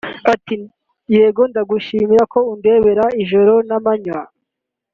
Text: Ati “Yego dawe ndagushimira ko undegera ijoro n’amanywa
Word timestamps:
Ati 0.33 0.55
“Yego 1.15 1.41
dawe 1.43 1.49
ndagushimira 1.51 2.23
ko 2.33 2.39
undegera 2.53 3.05
ijoro 3.23 3.53
n’amanywa 3.67 4.21